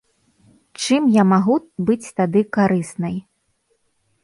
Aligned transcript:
Чым 0.85 1.03
я 1.21 1.25
магу 1.33 1.55
быць 1.91 2.11
тады 2.21 2.41
карыснай? 2.59 3.15